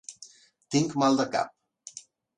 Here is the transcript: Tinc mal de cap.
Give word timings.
Tinc 0.75 0.95
mal 1.03 1.19
de 1.21 1.27
cap. 1.37 2.01